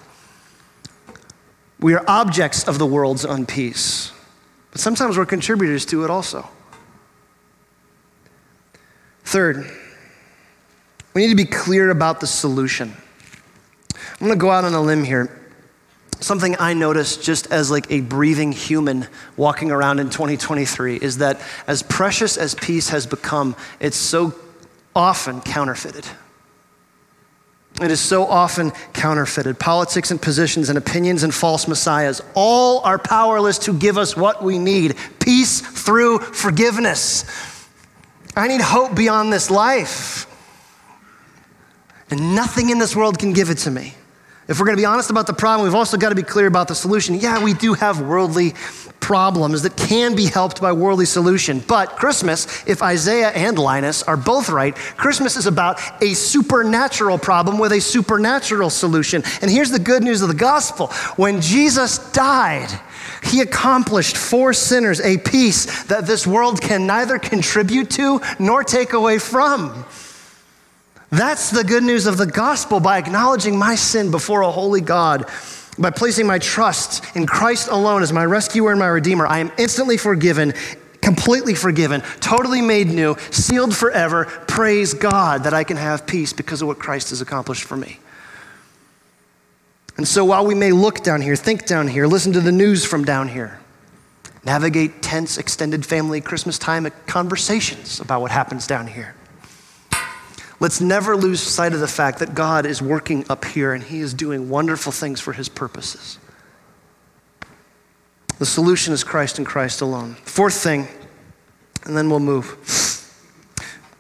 [1.80, 4.12] We are objects of the world's unpeace,
[4.72, 6.48] but sometimes we're contributors to it also.
[9.26, 9.70] Third,
[11.14, 12.96] we need to be clear about the solution.
[13.94, 15.40] I'm going to go out on a limb here.
[16.20, 21.42] Something I noticed just as like a breathing human walking around in 2023 is that
[21.68, 24.34] as precious as peace has become, it's so
[24.96, 26.06] often counterfeited.
[27.82, 29.60] It is so often counterfeited.
[29.60, 34.44] Politics and positions and opinions and false messiahs all are powerless to give us what
[34.44, 37.26] we need peace through forgiveness.
[38.36, 40.28] I need hope beyond this life.
[42.12, 43.96] And nothing in this world can give it to me.
[44.48, 46.48] If we're going to be honest about the problem, we've also got to be clear
[46.48, 47.16] about the solution.
[47.16, 48.54] Yeah, we do have worldly
[49.00, 51.60] problems that can be helped by worldly solution.
[51.60, 57.58] But Christmas, if Isaiah and Linus are both right, Christmas is about a supernatural problem
[57.58, 59.24] with a supernatural solution.
[59.42, 60.88] And here's the good news of the gospel.
[61.16, 62.70] When Jesus died,
[63.24, 68.94] he accomplished for sinners a peace that this world can neither contribute to nor take
[68.94, 69.86] away from.
[71.14, 75.30] That's the good news of the gospel by acknowledging my sin before a holy God.
[75.78, 79.52] By placing my trust in Christ alone as my rescuer and my redeemer, I am
[79.60, 80.56] instantly forgiven,
[81.02, 84.26] completely forgiven, totally made new, sealed forever.
[84.26, 88.00] Praise God that I can have peace because of what Christ has accomplished for me.
[89.98, 92.84] And so while we may look down here, think down here, listen to the news
[92.86, 93.60] from down here,
[94.44, 99.14] navigate tense extended family Christmas time conversations about what happens down here.
[100.64, 104.00] Let's never lose sight of the fact that God is working up here and He
[104.00, 106.18] is doing wonderful things for His purposes.
[108.40, 110.14] The solution is Christ and Christ alone.
[110.24, 110.88] Fourth thing,
[111.84, 112.56] and then we'll move.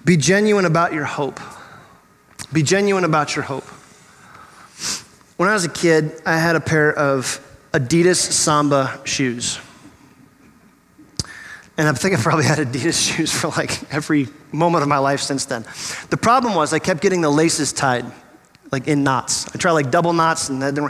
[0.05, 1.41] Be genuine about your hope.
[2.53, 3.66] Be genuine about your hope.
[5.36, 9.59] When I was a kid, I had a pair of Adidas Samba shoes.
[11.78, 15.22] And I think I've probably had Adidas shoes for like every moment of my life
[15.22, 15.64] since then.
[16.10, 18.06] The problem was I kept getting the laces tied,
[18.72, 19.48] like in knots.
[19.54, 20.90] I tried like double knots, and then,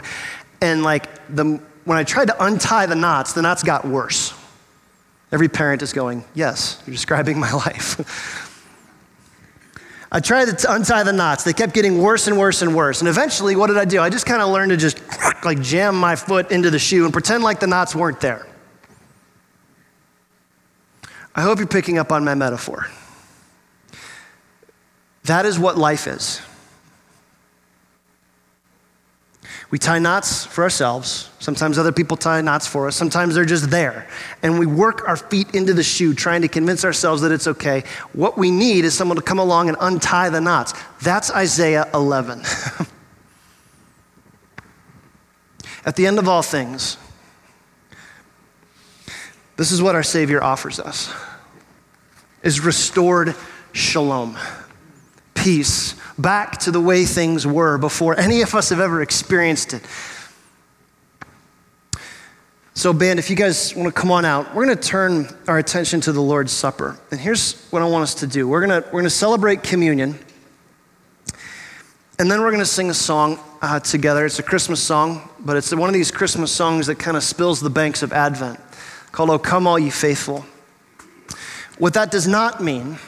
[0.60, 4.34] and like the, when I tried to untie the knots, the knots got worse.
[5.32, 8.50] Every parent is going, Yes, you're describing my life.
[10.12, 11.42] I tried to untie the knots.
[11.42, 13.00] They kept getting worse and worse and worse.
[13.00, 14.00] And eventually, what did I do?
[14.00, 15.00] I just kind of learned to just
[15.44, 18.46] like jam my foot into the shoe and pretend like the knots weren't there.
[21.34, 22.86] I hope you're picking up on my metaphor.
[25.24, 26.40] That is what life is.
[29.70, 31.30] We tie knots for ourselves.
[31.40, 32.94] Sometimes other people tie knots for us.
[32.94, 34.06] Sometimes they're just there.
[34.42, 37.82] And we work our feet into the shoe trying to convince ourselves that it's okay.
[38.12, 40.74] What we need is someone to come along and untie the knots.
[41.02, 42.40] That's Isaiah 11.
[45.84, 46.96] At the end of all things,
[49.56, 51.12] this is what our Savior offers us
[52.44, 53.34] is restored
[53.72, 54.38] shalom,
[55.34, 59.82] peace, back to the way things were before any of us have ever experienced it.
[62.74, 65.58] So, band, if you guys want to come on out, we're going to turn our
[65.58, 66.98] attention to the Lord's Supper.
[67.10, 69.62] And here's what I want us to do we're going to, we're going to celebrate
[69.62, 70.18] communion,
[72.18, 74.26] and then we're going to sing a song uh, together.
[74.26, 77.60] It's a Christmas song, but it's one of these Christmas songs that kind of spills
[77.60, 78.60] the banks of Advent
[79.14, 80.44] called O Come All Ye Faithful.
[81.78, 82.98] What that does not mean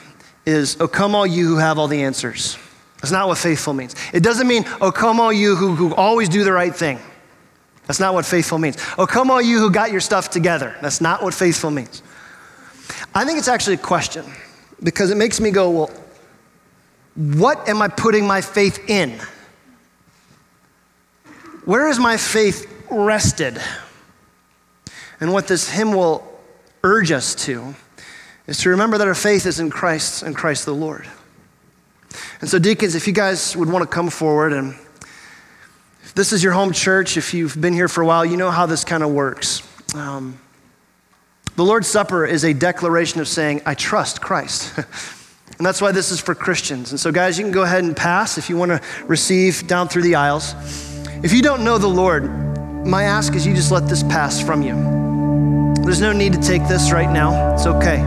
[0.45, 2.57] is, O come all you who have all the answers.
[3.01, 3.95] That's not what faithful means.
[4.13, 6.99] It doesn't mean, oh, come all you who, who always do the right thing.
[7.87, 8.79] That's not what faithful means.
[8.99, 10.75] Oh, come all you who got your stuff together.
[10.81, 12.03] That's not what faithful means.
[13.15, 14.25] I think it's actually a question
[14.83, 15.91] because it makes me go, well,
[17.15, 19.21] what am I putting my faith in?
[21.65, 23.61] Where is my faith rested?
[25.21, 26.25] And what this hymn will
[26.85, 27.75] urge us to
[28.47, 31.07] is to remember that our faith is in Christ and Christ the Lord.
[32.41, 34.75] And so, deacons, if you guys would want to come forward, and
[36.05, 38.51] if this is your home church, if you've been here for a while, you know
[38.51, 39.63] how this kind of works.
[39.95, 40.39] Um,
[41.57, 44.77] the Lord's Supper is a declaration of saying, I trust Christ.
[45.59, 46.91] and that's why this is for Christians.
[46.91, 49.89] And so, guys, you can go ahead and pass if you want to receive down
[49.89, 50.55] through the aisles.
[51.25, 54.63] If you don't know the Lord, my ask is you just let this pass from
[54.63, 55.06] you.
[55.87, 57.99] There's no need to take this right now, it's okay.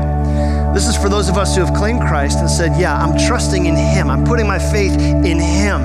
[0.74, 3.66] This is for those of us who have claimed Christ and said, Yeah, I'm trusting
[3.66, 4.10] in Him.
[4.10, 5.82] I'm putting my faith in Him.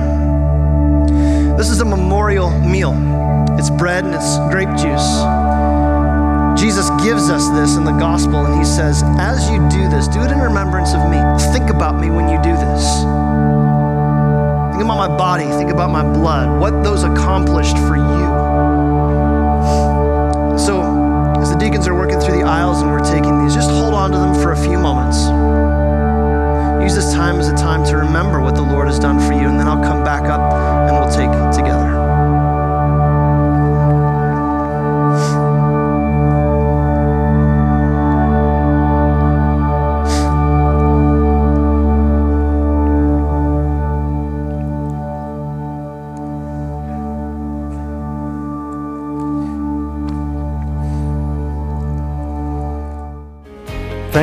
[1.55, 2.93] This is a memorial meal.
[3.57, 5.23] It's bread and it's grape juice.
[6.59, 10.19] Jesus gives us this in the gospel, and He says, As you do this, do
[10.19, 11.17] it in remembrance of me.
[11.53, 12.83] Think about me when you do this.
[14.71, 18.34] Think about my body, think about my blood, what those accomplished for you.
[21.55, 24.17] The deacons are working through the aisles and we're taking these, just hold on to
[24.17, 25.19] them for a few moments.
[26.83, 29.47] Use this time as a time to remember what the Lord has done for you,
[29.47, 31.84] and then I'll come back up and we'll take together.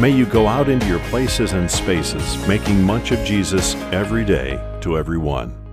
[0.00, 4.56] May you go out into your places and spaces, making much of Jesus every day
[4.80, 5.67] to everyone.